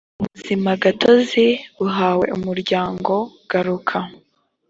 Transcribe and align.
ubuzimagatozi 0.21 1.45
buhawe 1.77 2.25
umuryango 2.37 3.13
garuka 3.49 3.97